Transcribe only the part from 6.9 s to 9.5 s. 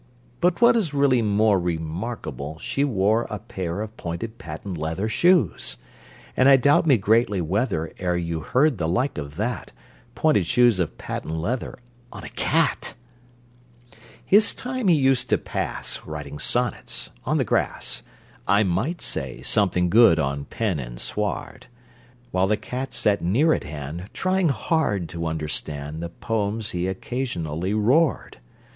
greatly whether E'er you heard the like of